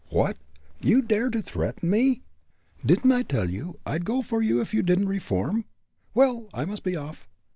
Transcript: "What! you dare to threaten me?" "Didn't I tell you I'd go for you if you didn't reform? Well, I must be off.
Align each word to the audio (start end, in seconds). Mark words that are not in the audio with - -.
"What! 0.09 0.39
you 0.79 1.03
dare 1.03 1.29
to 1.29 1.43
threaten 1.43 1.91
me?" 1.91 2.23
"Didn't 2.83 3.11
I 3.11 3.21
tell 3.21 3.47
you 3.47 3.77
I'd 3.85 4.03
go 4.03 4.23
for 4.23 4.41
you 4.41 4.59
if 4.59 4.73
you 4.73 4.81
didn't 4.81 5.09
reform? 5.09 5.65
Well, 6.15 6.49
I 6.55 6.65
must 6.65 6.81
be 6.81 6.95
off. 6.95 7.29